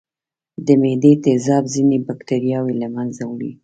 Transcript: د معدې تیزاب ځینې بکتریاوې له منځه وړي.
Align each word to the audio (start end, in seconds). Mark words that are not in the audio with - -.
د 0.65 0.67
معدې 0.81 1.13
تیزاب 1.23 1.63
ځینې 1.73 1.97
بکتریاوې 2.07 2.73
له 2.81 2.87
منځه 2.95 3.23
وړي. 3.31 3.51